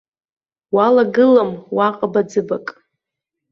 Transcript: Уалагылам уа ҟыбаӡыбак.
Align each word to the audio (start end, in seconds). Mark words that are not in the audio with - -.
Уалагылам 0.75 1.51
уа 1.75 1.87
ҟыбаӡыбак. 1.97 2.65